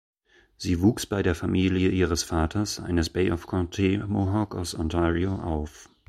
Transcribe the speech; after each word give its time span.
Sie 0.57 0.81
wuchs 0.81 1.05
bei 1.05 1.21
der 1.21 1.35
Familie 1.35 1.89
ihres 1.91 2.23
Vaters, 2.23 2.79
eines 2.79 3.11
Bay-of-Quinte-Mohawk 3.11 4.55
aus 4.55 4.73
Ontario 4.73 5.35
auf. 5.35 5.91